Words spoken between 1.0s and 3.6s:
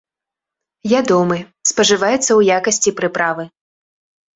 Ядомы, спажываецца ў якасці прыправы.